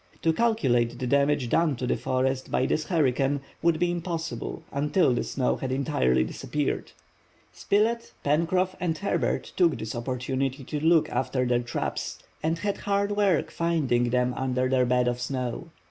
To 0.23 0.33
calculate 0.33 0.97
the 0.97 1.05
damage 1.05 1.47
done 1.49 1.75
to 1.75 1.85
the 1.85 1.95
forest 1.95 2.49
by 2.49 2.65
this 2.65 2.85
hurricane 2.85 3.39
would 3.61 3.77
be 3.77 3.91
impossible 3.91 4.63
until 4.71 5.13
the 5.13 5.23
snow 5.23 5.57
had 5.57 5.71
entirely 5.71 6.23
disappeared. 6.23 6.91
Spilett, 7.53 8.11
Pencroff, 8.25 8.73
and 8.79 8.97
Herbert 8.97 9.51
took 9.55 9.77
this 9.77 9.93
opportunity 9.93 10.63
to 10.63 10.79
look 10.79 11.07
after 11.11 11.45
their 11.45 11.59
traps 11.59 12.17
and 12.41 12.57
had 12.57 12.77
hard 12.77 13.11
work 13.11 13.51
finding 13.51 14.09
them 14.09 14.33
under 14.35 14.67
their 14.67 14.87
bed 14.87 15.07
of 15.07 15.21
snow. 15.21 15.69